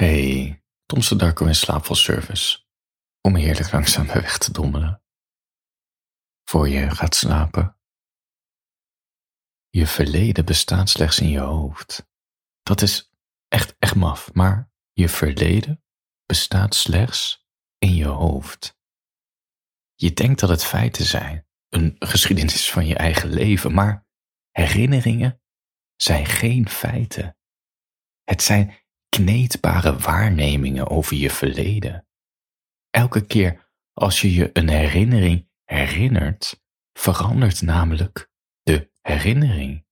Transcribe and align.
Hey, 0.00 0.62
Tom 0.86 1.18
Darko 1.18 1.46
in 1.46 1.54
slaapvalservice. 1.54 2.64
Om 3.20 3.34
heerlijk 3.36 3.72
langzaam 3.72 4.06
weg 4.06 4.38
te 4.38 4.52
dommelen. 4.52 5.02
Voor 6.44 6.68
je 6.68 6.90
gaat 6.90 7.14
slapen. 7.14 7.78
Je 9.68 9.86
verleden 9.86 10.44
bestaat 10.44 10.88
slechts 10.88 11.18
in 11.18 11.28
je 11.28 11.38
hoofd. 11.40 12.08
Dat 12.62 12.82
is 12.82 13.12
echt, 13.48 13.76
echt 13.78 13.94
maf, 13.94 14.32
maar 14.32 14.72
je 14.92 15.08
verleden 15.08 15.84
bestaat 16.26 16.74
slechts 16.74 17.46
in 17.78 17.94
je 17.94 18.06
hoofd. 18.06 18.78
Je 19.94 20.12
denkt 20.12 20.40
dat 20.40 20.48
het 20.48 20.64
feiten 20.64 21.04
zijn, 21.04 21.46
een 21.68 21.96
geschiedenis 21.98 22.70
van 22.70 22.86
je 22.86 22.96
eigen 22.96 23.30
leven, 23.30 23.74
maar 23.74 24.06
herinneringen 24.50 25.42
zijn 25.96 26.26
geen 26.26 26.68
feiten. 26.68 27.36
Het 28.24 28.42
zijn 28.42 28.78
kneedbare 29.10 29.96
waarnemingen 29.96 30.88
over 30.88 31.16
je 31.16 31.30
verleden. 31.30 32.06
Elke 32.90 33.26
keer 33.26 33.68
als 33.92 34.20
je 34.20 34.34
je 34.34 34.50
een 34.52 34.68
herinnering 34.68 35.48
herinnert, 35.64 36.62
verandert 36.92 37.62
namelijk 37.62 38.30
de 38.62 38.90
herinnering. 39.00 39.84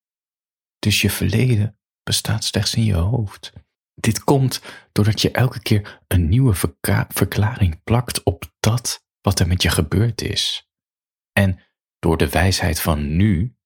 Dus 0.79 1.01
je 1.01 1.11
verleden 1.11 1.79
bestaat 2.03 2.45
slechts 2.45 2.75
in 2.75 2.85
je 2.85 2.95
hoofd. 2.95 3.53
Dit 3.95 4.25
komt 4.25 4.63
doordat 4.93 5.21
je 5.21 5.31
elke 5.31 5.63
keer 5.63 6.03
een 6.07 6.29
nieuwe 6.29 6.55
verklaring 7.09 7.83
plakt 7.83 8.23
op 8.23 8.53
dat 8.61 9.07
wat 9.21 9.41
er 9.41 9.47
met 9.47 9.63
je 9.63 9.71
gebeurd 9.71 10.23
is. 10.23 10.69
En 11.33 11.61
door 11.99 12.17
de 12.17 12.29
wijsheid 12.29 12.81
van 12.81 13.17
nu 13.17 13.57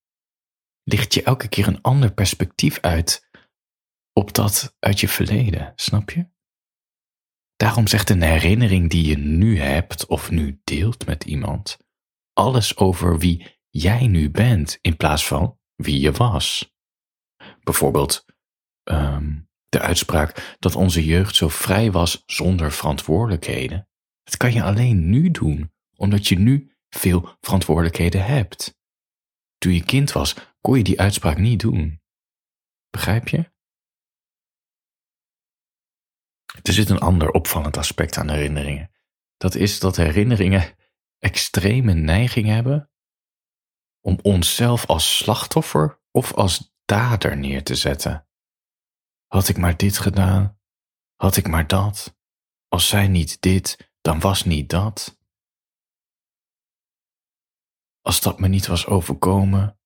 licht 0.82 1.14
je 1.14 1.22
elke 1.22 1.48
keer 1.48 1.66
een 1.66 1.82
ander 1.82 2.12
perspectief 2.12 2.80
uit 2.80 3.28
op 4.12 4.34
dat 4.34 4.76
uit 4.78 5.00
je 5.00 5.08
verleden, 5.08 5.72
snap 5.76 6.10
je? 6.10 6.30
Daarom 7.56 7.86
zegt 7.86 8.10
een 8.10 8.22
herinnering 8.22 8.90
die 8.90 9.06
je 9.06 9.18
nu 9.18 9.58
hebt 9.58 10.06
of 10.06 10.30
nu 10.30 10.60
deelt 10.64 11.06
met 11.06 11.24
iemand 11.24 11.78
alles 12.32 12.76
over 12.76 13.18
wie 13.18 13.58
jij 13.68 14.06
nu 14.06 14.30
bent 14.30 14.78
in 14.80 14.96
plaats 14.96 15.26
van 15.26 15.58
wie 15.74 16.00
je 16.00 16.12
was. 16.12 16.74
Bijvoorbeeld 17.62 18.24
um, 18.84 19.48
de 19.68 19.80
uitspraak 19.80 20.56
dat 20.58 20.74
onze 20.74 21.04
jeugd 21.04 21.34
zo 21.34 21.48
vrij 21.48 21.90
was 21.90 22.22
zonder 22.26 22.72
verantwoordelijkheden. 22.72 23.88
Dat 24.22 24.36
kan 24.36 24.52
je 24.52 24.62
alleen 24.62 25.10
nu 25.10 25.30
doen, 25.30 25.72
omdat 25.96 26.28
je 26.28 26.38
nu 26.38 26.76
veel 26.88 27.36
verantwoordelijkheden 27.40 28.24
hebt. 28.24 28.80
Toen 29.58 29.74
je 29.74 29.84
kind 29.84 30.12
was, 30.12 30.36
kon 30.60 30.76
je 30.76 30.84
die 30.84 31.00
uitspraak 31.00 31.38
niet 31.38 31.60
doen. 31.60 32.00
Begrijp 32.90 33.28
je? 33.28 33.52
Er 36.62 36.72
zit 36.72 36.90
een 36.90 36.98
ander 37.00 37.30
opvallend 37.30 37.76
aspect 37.76 38.16
aan 38.16 38.30
herinneringen. 38.30 38.90
Dat 39.36 39.54
is 39.54 39.80
dat 39.80 39.96
herinneringen 39.96 40.74
extreme 41.18 41.92
neiging 41.92 42.46
hebben 42.46 42.90
om 44.00 44.18
onszelf 44.22 44.86
als 44.86 45.16
slachtoffer 45.16 46.00
of 46.10 46.32
als 46.34 46.74
dader 46.84 47.36
neer 47.36 47.64
te 47.64 47.74
zetten. 47.74 48.26
Had 49.26 49.48
ik 49.48 49.56
maar 49.56 49.76
dit 49.76 49.98
gedaan, 49.98 50.58
had 51.16 51.36
ik 51.36 51.48
maar 51.48 51.66
dat. 51.66 52.16
Als 52.68 52.88
zij 52.88 53.08
niet 53.08 53.40
dit, 53.40 53.92
dan 54.00 54.20
was 54.20 54.44
niet 54.44 54.70
dat. 54.70 55.20
Als 58.00 58.20
dat 58.20 58.40
me 58.40 58.48
niet 58.48 58.66
was 58.66 58.86
overkomen, 58.86 59.78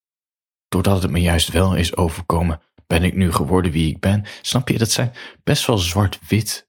doordat 0.68 1.02
het 1.02 1.10
me 1.10 1.20
juist 1.20 1.48
wel 1.48 1.74
is 1.74 1.96
overkomen, 1.96 2.62
ben 2.86 3.02
ik 3.02 3.14
nu 3.14 3.32
geworden 3.32 3.72
wie 3.72 3.90
ik 3.90 4.00
ben. 4.00 4.24
Snap 4.42 4.68
je, 4.68 4.78
dat 4.78 4.90
zijn 4.90 5.12
best 5.44 5.66
wel 5.66 5.78
zwart-wit 5.78 6.68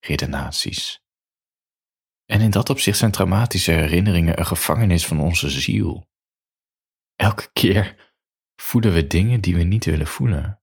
redenaties. 0.00 1.02
En 2.24 2.40
in 2.40 2.50
dat 2.50 2.70
opzicht 2.70 2.98
zijn 2.98 3.10
traumatische 3.10 3.72
herinneringen 3.72 4.38
een 4.38 4.46
gevangenis 4.46 5.06
van 5.06 5.20
onze 5.20 5.50
ziel. 5.50 6.08
Elke 7.16 7.50
keer 7.52 8.12
voelen 8.56 8.92
we 8.92 9.06
dingen 9.06 9.40
die 9.40 9.54
we 9.54 9.62
niet 9.62 9.84
willen 9.84 10.06
voelen. 10.06 10.62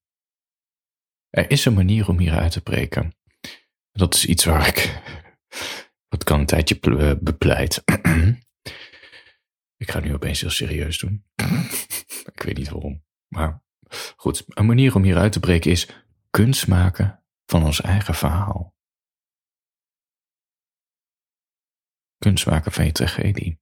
Er 1.29 1.51
is 1.51 1.66
een 1.66 1.73
manier 1.73 2.09
om 2.09 2.19
hieruit 2.19 2.51
te 2.51 2.62
breken. 2.62 3.16
Dat 3.91 4.13
is 4.13 4.25
iets 4.25 4.45
waar 4.45 4.68
ik, 4.68 5.01
wat 6.12 6.23
kan 6.23 6.39
een 6.39 6.45
tijdje 6.45 6.79
eh, 6.79 7.13
bepleit. 7.19 7.83
ik 9.83 9.91
ga 9.91 10.00
nu 10.00 10.13
opeens 10.13 10.41
heel 10.41 10.50
serieus 10.50 11.00
doen. 11.00 11.25
ik 12.33 12.44
weet 12.44 12.57
niet 12.57 12.69
waarom. 12.69 13.03
Maar 13.28 13.63
goed, 14.16 14.44
een 14.47 14.66
manier 14.66 14.96
om 14.96 15.03
hieruit 15.03 15.31
te 15.31 15.40
breken 15.40 15.72
is 15.72 15.88
kunst 16.29 16.68
maken 16.68 17.24
van 17.46 17.63
ons 17.63 17.81
eigen 17.81 18.13
verhaal. 18.13 18.75
Kunst 22.18 22.46
maken 22.46 22.72
van 22.72 22.85
je 22.85 22.91
tragedie. 22.91 23.59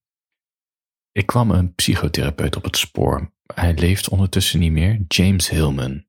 Ik 1.12 1.26
kwam 1.26 1.52
een 1.52 1.76
psychotherapeut 1.76 2.56
op 2.56 2.64
het 2.64 2.78
spoor. 2.78 3.34
Hij 3.54 3.74
leeft 3.74 4.10
ondertussen 4.10 4.60
niet 4.60 4.72
meer, 4.72 5.06
James 5.08 5.50
Hillman. 5.50 6.06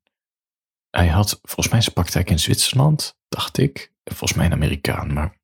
Hij 0.89 1.07
had 1.07 1.39
volgens 1.41 1.69
mij 1.69 1.81
zijn 1.81 1.93
praktijk 1.93 2.29
in 2.29 2.39
Zwitserland, 2.39 3.17
dacht 3.27 3.57
ik. 3.57 3.93
Volgens 4.03 4.33
mij 4.33 4.45
een 4.45 4.53
Amerikaan, 4.53 5.13
maar. 5.13 5.39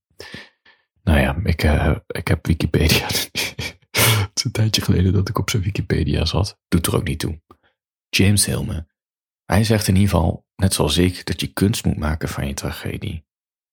Nou 1.04 1.20
ja, 1.20 1.40
ik, 1.44 1.64
uh, 1.64 1.96
ik 2.08 2.28
heb 2.28 2.46
Wikipedia. 2.46 3.06
het 3.08 4.32
is 4.34 4.44
een 4.44 4.52
tijdje 4.52 4.82
geleden 4.82 5.14
dat 5.14 5.30
ik 5.30 5.38
op 5.38 5.50
zijn 5.50 5.64
Wikipedia 5.64 6.26
zat. 6.26 6.60
Doet 6.68 6.88
er 6.88 6.96
ook 6.96 7.08
niet 7.08 7.20
toe. 7.20 7.42
James 8.18 8.46
Hillman. 8.46 8.88
Hij 9.46 9.64
zegt 9.64 9.88
in 9.88 9.96
ieder 9.96 10.10
geval, 10.10 10.46
net 10.56 10.74
zoals 10.74 10.98
ik, 10.98 11.26
dat 11.26 11.42
je 11.42 11.48
kunst 11.48 11.86
moet 11.86 11.98
maken 11.98 12.30
van 12.30 12.48
je 12.48 12.54
tragedie. 12.54 13.26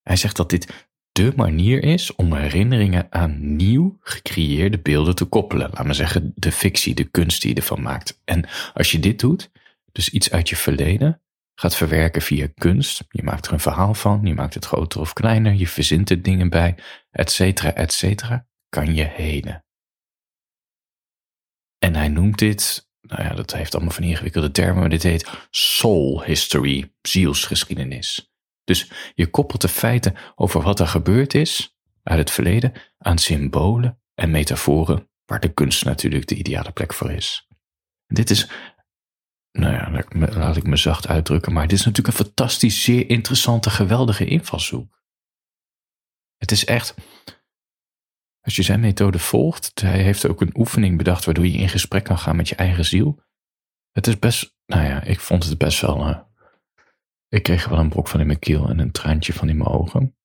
Hij 0.03 0.17
zegt 0.17 0.37
dat 0.37 0.51
dit 0.51 0.89
de 1.13 1.33
manier 1.37 1.83
is 1.83 2.15
om 2.15 2.35
herinneringen 2.35 3.07
aan 3.13 3.57
nieuw 3.57 3.97
gecreëerde 4.01 4.79
beelden 4.79 5.15
te 5.15 5.25
koppelen. 5.25 5.71
Laat 5.71 5.85
maar 5.85 5.95
zeggen, 5.95 6.33
de 6.35 6.53
fictie, 6.53 6.95
de 6.95 7.05
kunst 7.05 7.43
die 7.43 7.51
je 7.51 7.61
ervan 7.61 7.83
maakt. 7.83 8.21
En 8.25 8.49
als 8.75 8.91
je 8.91 8.99
dit 8.99 9.21
doet, 9.21 9.51
dus 9.93 10.09
iets 10.09 10.31
uit 10.31 10.49
je 10.49 10.57
verleden, 10.57 11.23
gaat 11.55 11.77
verwerken 11.77 12.23
via 12.23 12.49
kunst. 12.55 13.05
Je 13.09 13.23
maakt 13.23 13.47
er 13.47 13.53
een 13.53 13.61
verhaal 13.61 13.95
van, 13.95 14.21
je 14.27 14.35
maakt 14.35 14.55
het 14.55 14.65
groter 14.65 15.01
of 15.01 15.13
kleiner, 15.13 15.53
je 15.53 15.69
verzint 15.69 16.11
er 16.11 16.23
dingen 16.23 16.51
bij, 16.51 16.79
et 17.11 17.31
cetera, 17.31 17.75
et 17.75 17.93
cetera, 17.93 18.47
kan 18.69 18.95
je 18.95 19.05
heden. 19.05 19.65
En 21.79 21.95
hij 21.95 22.09
noemt 22.09 22.39
dit, 22.39 22.89
nou 23.07 23.23
ja, 23.23 23.35
dat 23.35 23.53
heeft 23.53 23.75
allemaal 23.75 23.93
van 23.93 24.05
ingewikkelde 24.05 24.51
termen, 24.51 24.81
maar 24.81 24.89
dit 24.89 25.03
heet 25.03 25.31
soul 25.51 26.23
history, 26.23 26.93
zielsgeschiedenis. 27.03 28.33
Dus 28.65 28.91
je 29.15 29.31
koppelt 29.31 29.61
de 29.61 29.69
feiten 29.69 30.17
over 30.35 30.63
wat 30.63 30.81
er 30.81 30.87
gebeurd 30.87 31.35
is 31.35 31.77
uit 32.03 32.19
het 32.19 32.31
verleden 32.31 32.73
aan 32.99 33.19
symbolen 33.19 34.01
en 34.15 34.31
metaforen, 34.31 35.09
waar 35.25 35.41
de 35.41 35.53
kunst 35.53 35.85
natuurlijk 35.85 36.27
de 36.27 36.35
ideale 36.35 36.73
plek 36.73 36.95
voor 36.95 37.11
is. 37.11 37.49
Dit 38.07 38.31
is, 38.31 38.49
nou 39.53 39.73
ja, 39.73 40.05
laat 40.33 40.57
ik 40.57 40.67
me 40.67 40.77
zacht 40.77 41.09
uitdrukken, 41.09 41.53
maar 41.53 41.69
dit 41.69 41.79
is 41.79 41.85
natuurlijk 41.85 42.19
een 42.19 42.25
fantastisch, 42.25 42.83
zeer 42.83 43.09
interessante, 43.09 43.71
geweldige 43.71 44.25
invalshoek. 44.25 45.03
Het 46.37 46.51
is 46.51 46.65
echt, 46.65 46.95
als 48.45 48.57
je 48.57 48.63
zijn 48.63 48.81
methode 48.81 49.19
volgt, 49.19 49.81
hij 49.81 50.03
heeft 50.03 50.29
ook 50.29 50.41
een 50.41 50.55
oefening 50.59 50.99
bedacht 50.99 51.25
waardoor 51.25 51.47
je 51.47 51.59
in 51.59 51.69
gesprek 51.69 52.05
kan 52.05 52.19
gaan 52.19 52.37
met 52.37 52.49
je 52.49 52.55
eigen 52.55 52.85
ziel. 52.85 53.23
Het 53.93 54.07
is 54.07 54.19
best, 54.19 54.57
nou 54.67 54.85
ja, 54.85 55.03
ik 55.03 55.21
vond 55.21 55.45
het 55.45 55.59
best 55.59 55.81
wel 55.81 56.09
uh, 56.09 56.19
ik 57.35 57.43
kreeg 57.43 57.69
wel 57.69 57.79
een 57.79 57.89
brok 57.89 58.09
van 58.09 58.21
in 58.21 58.27
mijn 58.27 58.39
keel 58.39 58.69
en 58.69 58.79
een 58.79 58.91
traantje 58.91 59.33
van 59.33 59.49
in 59.49 59.57
mijn 59.57 59.71
ogen. 59.71 60.17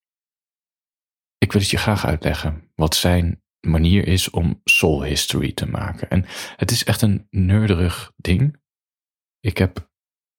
Ik 1.37 1.51
wil 1.51 1.61
het 1.61 1.69
je 1.69 1.77
graag 1.77 2.05
uitleggen 2.05 2.71
wat 2.75 2.95
zijn 2.95 3.43
manier 3.59 4.07
is 4.07 4.29
om 4.29 4.61
soul 4.63 5.03
history 5.03 5.53
te 5.53 5.65
maken. 5.65 6.09
En 6.09 6.25
het 6.55 6.71
is 6.71 6.83
echt 6.83 7.01
een 7.01 7.27
nerderig 7.29 8.13
ding. 8.15 8.61
Ik 9.39 9.57
heb 9.57 9.91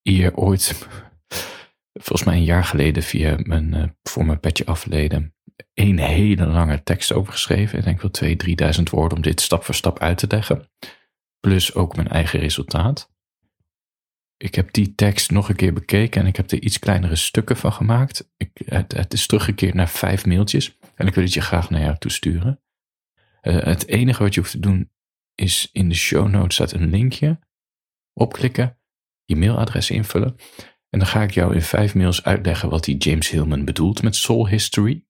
hier 0.02 0.36
ooit, 0.36 0.88
volgens 1.92 2.24
mij 2.24 2.36
een 2.36 2.44
jaar 2.44 2.64
geleden, 2.64 3.02
via 3.02 3.36
mijn, 3.42 3.74
uh, 3.74 3.84
voor 4.02 4.26
mijn 4.26 4.40
petje 4.40 4.66
afleden, 4.66 5.34
een 5.74 5.98
hele 5.98 6.46
lange 6.46 6.82
tekst 6.82 7.12
over 7.12 7.32
geschreven. 7.32 7.78
Ik 7.78 7.84
denk 7.84 8.00
wel 8.00 8.10
twee, 8.10 8.36
drieduizend 8.36 8.90
woorden 8.90 9.16
om 9.16 9.22
dit 9.22 9.40
stap 9.40 9.64
voor 9.64 9.74
stap 9.74 9.98
uit 9.98 10.18
te 10.18 10.26
leggen. 10.28 10.70
Plus 11.40 11.74
ook 11.74 11.96
mijn 11.96 12.08
eigen 12.08 12.40
resultaat 12.40 13.10
ik 14.42 14.54
heb 14.54 14.72
die 14.72 14.94
tekst 14.94 15.30
nog 15.30 15.48
een 15.48 15.56
keer 15.56 15.72
bekeken 15.72 16.20
en 16.20 16.26
ik 16.26 16.36
heb 16.36 16.50
er 16.50 16.62
iets 16.62 16.78
kleinere 16.78 17.16
stukken 17.16 17.56
van 17.56 17.72
gemaakt. 17.72 18.30
Ik, 18.36 18.50
het, 18.64 19.12
is 19.12 19.26
teruggekeerd 19.26 19.74
naar 19.74 19.88
vijf 19.88 20.26
mailtjes 20.26 20.78
en 20.94 21.06
ik 21.06 21.14
wil 21.14 21.24
het 21.24 21.32
je 21.32 21.40
graag 21.40 21.70
naar 21.70 21.80
jou 21.80 21.98
toesturen. 21.98 22.62
Uh, 23.42 23.62
het 23.62 23.86
enige 23.86 24.22
wat 24.22 24.34
je 24.34 24.40
hoeft 24.40 24.52
te 24.52 24.60
doen 24.60 24.92
is 25.34 25.68
in 25.72 25.88
de 25.88 25.94
show 25.94 26.28
notes 26.28 26.54
staat 26.54 26.72
een 26.72 26.90
linkje. 26.90 27.38
Opklikken, 28.12 28.78
je 29.24 29.36
mailadres 29.36 29.90
invullen. 29.90 30.36
En 30.90 30.98
dan 30.98 31.08
ga 31.08 31.22
ik 31.22 31.30
jou 31.30 31.54
in 31.54 31.62
vijf 31.62 31.94
mails 31.94 32.24
uitleggen 32.24 32.68
wat 32.68 32.84
die 32.84 32.96
James 32.96 33.30
Hillman 33.30 33.64
bedoelt 33.64 34.02
met 34.02 34.16
soul 34.16 34.48
history. 34.48 35.04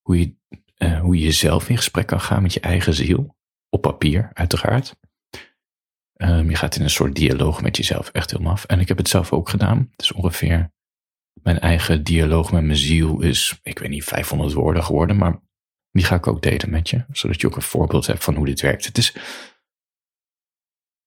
Hoe 0.00 0.18
je, 0.18 0.36
uh, 0.78 1.00
hoe 1.00 1.18
je 1.18 1.32
zelf 1.32 1.68
in 1.68 1.76
gesprek 1.76 2.06
kan 2.06 2.20
gaan 2.20 2.42
met 2.42 2.52
je 2.52 2.60
eigen 2.60 2.94
ziel. 2.94 3.36
Op 3.68 3.82
papier, 3.82 4.30
uiteraard. 4.32 4.96
Um, 6.16 6.50
je 6.50 6.56
gaat 6.56 6.76
in 6.76 6.82
een 6.82 6.90
soort 6.90 7.14
dialoog 7.14 7.62
met 7.62 7.76
jezelf, 7.76 8.08
echt 8.08 8.30
heel 8.30 8.40
maf. 8.40 8.64
En 8.64 8.80
ik 8.80 8.88
heb 8.88 8.96
het 8.96 9.08
zelf 9.08 9.32
ook 9.32 9.48
gedaan. 9.48 9.88
Het 9.90 10.02
is 10.02 10.12
ongeveer 10.12 10.72
mijn 11.42 11.60
eigen 11.60 12.04
dialoog 12.04 12.52
met 12.52 12.62
mijn 12.62 12.78
ziel 12.78 13.20
is, 13.20 13.58
ik 13.62 13.78
weet 13.78 13.90
niet, 13.90 14.04
500 14.04 14.52
woorden 14.52 14.84
geworden, 14.84 15.16
maar 15.16 15.40
die 15.90 16.04
ga 16.04 16.14
ik 16.14 16.26
ook 16.26 16.42
delen 16.42 16.70
met 16.70 16.90
je, 16.90 17.04
zodat 17.12 17.40
je 17.40 17.46
ook 17.46 17.56
een 17.56 17.62
voorbeeld 17.62 18.06
hebt 18.06 18.24
van 18.24 18.34
hoe 18.34 18.46
dit 18.46 18.60
werkt. 18.60 18.86
Het 18.86 18.98
is, 18.98 19.16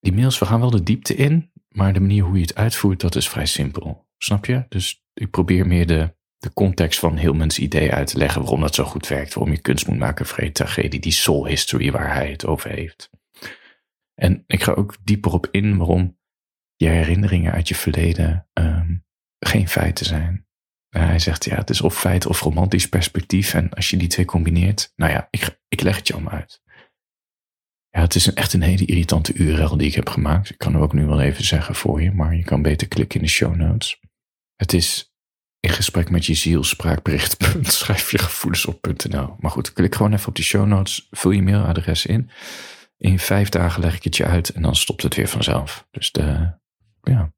die 0.01 0.13
mails, 0.13 0.39
we 0.39 0.45
gaan 0.45 0.59
wel 0.59 0.69
de 0.69 0.83
diepte 0.83 1.15
in, 1.15 1.51
maar 1.67 1.93
de 1.93 1.99
manier 1.99 2.23
hoe 2.23 2.35
je 2.35 2.41
het 2.41 2.55
uitvoert, 2.55 2.99
dat 2.99 3.15
is 3.15 3.29
vrij 3.29 3.45
simpel. 3.45 4.07
Snap 4.17 4.45
je? 4.45 4.65
Dus 4.69 5.03
ik 5.13 5.29
probeer 5.29 5.67
meer 5.67 5.87
de, 5.87 6.15
de 6.37 6.53
context 6.53 6.99
van 6.99 7.17
heel 7.17 7.33
mensen 7.33 7.63
idee 7.63 7.91
uit 7.91 8.07
te 8.07 8.17
leggen 8.17 8.41
waarom 8.41 8.61
dat 8.61 8.75
zo 8.75 8.83
goed 8.83 9.07
werkt, 9.07 9.33
waarom 9.33 9.53
je 9.53 9.61
kunst 9.61 9.87
moet 9.87 9.97
maken, 9.97 10.25
vrede, 10.25 10.51
tragedie, 10.51 10.99
die 10.99 11.11
soul 11.11 11.47
history 11.47 11.91
waar 11.91 12.13
hij 12.13 12.31
het 12.31 12.45
over 12.45 12.69
heeft. 12.69 13.09
En 14.13 14.43
ik 14.47 14.63
ga 14.63 14.71
ook 14.71 14.97
dieper 15.03 15.33
op 15.33 15.47
in 15.51 15.77
waarom 15.77 16.19
je 16.75 16.87
herinneringen 16.87 17.51
uit 17.51 17.67
je 17.67 17.75
verleden 17.75 18.47
ehm, 18.53 18.95
geen 19.39 19.67
feiten 19.67 20.05
zijn. 20.05 20.45
hij 20.89 21.19
zegt, 21.19 21.45
ja, 21.45 21.55
het 21.55 21.69
is 21.69 21.81
of 21.81 21.99
feit 21.99 22.25
of 22.25 22.41
romantisch 22.41 22.89
perspectief. 22.89 23.53
En 23.53 23.69
als 23.69 23.89
je 23.89 23.97
die 23.97 24.07
twee 24.07 24.25
combineert, 24.25 24.93
nou 24.95 25.11
ja, 25.11 25.27
ik, 25.29 25.59
ik 25.67 25.81
leg 25.81 25.95
het 25.95 26.07
je 26.07 26.13
allemaal 26.13 26.33
uit. 26.33 26.61
Ja, 27.91 28.01
het 28.01 28.15
is 28.15 28.33
echt 28.33 28.53
een 28.53 28.61
hele 28.61 28.85
irritante 28.85 29.33
URL 29.33 29.77
die 29.77 29.87
ik 29.87 29.95
heb 29.95 30.09
gemaakt. 30.09 30.49
Ik 30.49 30.57
kan 30.57 30.73
hem 30.73 30.81
ook 30.81 30.93
nu 30.93 31.05
wel 31.05 31.21
even 31.21 31.43
zeggen 31.43 31.75
voor 31.75 32.01
je, 32.01 32.11
maar 32.11 32.35
je 32.35 32.43
kan 32.43 32.61
beter 32.61 32.87
klikken 32.87 33.19
in 33.19 33.25
de 33.25 33.31
show 33.31 33.55
notes. 33.55 33.99
Het 34.55 34.73
is 34.73 35.13
in 35.59 35.69
gesprek 35.69 36.09
met 36.09 36.25
je 36.25 36.33
ziel, 36.33 36.63
schrijf 37.61 38.11
je 38.11 38.17
gevoelens 38.17 38.65
op.nl. 38.65 39.35
Maar 39.39 39.51
goed, 39.51 39.73
klik 39.73 39.95
gewoon 39.95 40.13
even 40.13 40.27
op 40.27 40.35
die 40.35 40.45
show 40.45 40.67
notes, 40.67 41.07
vul 41.11 41.31
je 41.31 41.41
mailadres 41.41 42.05
in. 42.05 42.29
In 42.97 43.19
vijf 43.19 43.49
dagen 43.49 43.81
leg 43.81 43.95
ik 43.95 44.03
het 44.03 44.17
je 44.17 44.25
uit 44.25 44.49
en 44.49 44.61
dan 44.61 44.75
stopt 44.75 45.03
het 45.03 45.15
weer 45.15 45.27
vanzelf. 45.27 45.87
Dus 45.91 46.11
de, 46.11 46.57
ja. 47.01 47.33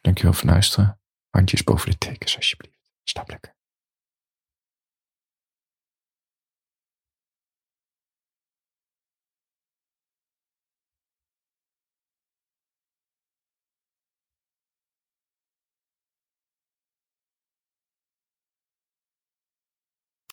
Dankjewel 0.00 0.32
voor 0.32 0.42
het 0.42 0.50
luisteren. 0.50 1.00
Handjes 1.30 1.64
boven 1.64 1.90
de 1.90 1.98
tekens, 1.98 2.36
alsjeblieft. 2.36 2.92
Stap 3.04 3.59